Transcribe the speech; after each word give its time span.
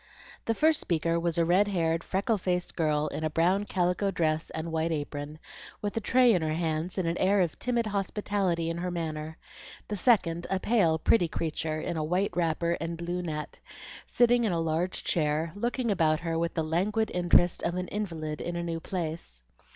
The 0.45 0.55
first 0.55 0.81
speaker 0.81 1.19
was 1.19 1.37
a 1.37 1.45
red 1.45 1.67
haired, 1.67 2.03
freckle 2.03 2.39
faced 2.39 2.75
girl, 2.75 3.07
in 3.09 3.23
a 3.23 3.29
brown 3.29 3.65
calico 3.65 4.09
dress 4.09 4.49
and 4.49 4.71
white 4.71 4.91
apron, 4.91 5.37
with 5.79 5.95
a 5.95 5.99
tray 5.99 6.33
in 6.33 6.41
her 6.41 6.53
hands 6.55 6.97
and 6.97 7.07
an 7.07 7.19
air 7.19 7.39
of 7.39 7.59
timid 7.59 7.85
hospitality 7.85 8.67
in 8.67 8.79
her 8.79 8.89
manner; 8.89 9.37
the 9.89 9.95
second 9.95 10.47
a 10.49 10.59
pale, 10.59 10.97
pretty 10.97 11.27
creature, 11.27 11.79
in 11.79 11.97
a 11.97 12.03
white 12.03 12.35
wrapper 12.35 12.71
and 12.81 12.97
blue 12.97 13.21
net, 13.21 13.59
sitting 14.07 14.43
in 14.43 14.51
a 14.51 14.59
large 14.59 15.03
chair, 15.03 15.51
looking 15.53 15.91
about 15.91 16.21
her 16.21 16.35
with 16.35 16.55
the 16.55 16.63
languid 16.63 17.11
interest 17.13 17.61
of 17.61 17.75
an 17.75 17.87
invalid 17.89 18.41
in 18.41 18.55
a 18.55 18.63
new 18.63 18.79
place. 18.79 19.43